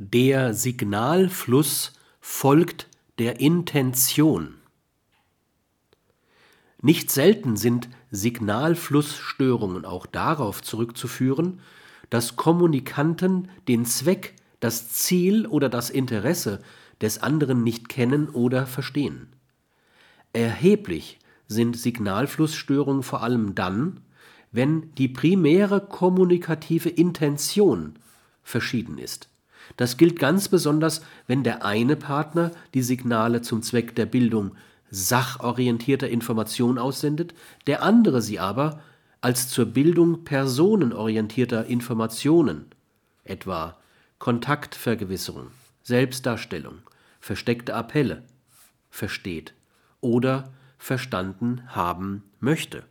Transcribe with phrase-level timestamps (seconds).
[0.00, 2.86] Der Signalfluss folgt
[3.18, 4.54] der Intention.
[6.80, 11.58] Nicht selten sind Signalflussstörungen auch darauf zurückzuführen,
[12.10, 16.62] dass Kommunikanten den Zweck, das Ziel oder das Interesse
[17.00, 19.26] des anderen nicht kennen oder verstehen.
[20.32, 21.18] Erheblich
[21.48, 23.98] sind Signalflussstörungen vor allem dann,
[24.52, 27.94] wenn die primäre kommunikative Intention
[28.44, 29.28] verschieden ist.
[29.76, 34.52] Das gilt ganz besonders, wenn der eine Partner die Signale zum Zweck der Bildung
[34.90, 37.34] sachorientierter Information aussendet,
[37.66, 38.80] der andere sie aber
[39.20, 42.66] als zur Bildung personenorientierter Informationen,
[43.24, 43.76] etwa
[44.18, 45.48] Kontaktvergewisserung,
[45.82, 46.78] Selbstdarstellung,
[47.20, 48.22] versteckte Appelle,
[48.90, 49.54] versteht
[50.00, 52.84] oder verstanden haben möchte